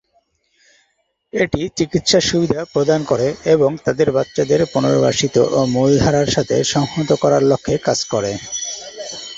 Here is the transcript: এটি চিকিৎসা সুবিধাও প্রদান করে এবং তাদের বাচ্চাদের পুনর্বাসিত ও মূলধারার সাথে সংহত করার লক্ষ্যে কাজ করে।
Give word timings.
এটি 1.33 1.61
চিকিৎসা 1.77 2.19
সুবিধাও 2.29 2.71
প্রদান 2.73 2.99
করে 3.03 3.27
এবং 3.53 3.71
তাদের 3.85 4.07
বাচ্চাদের 4.11 4.61
পুনর্বাসিত 4.73 5.35
ও 5.49 5.69
মূলধারার 5.75 6.27
সাথে 6.27 6.55
সংহত 6.73 7.09
করার 7.21 7.43
লক্ষ্যে 7.51 7.75
কাজ 7.87 7.99
করে। 8.05 8.31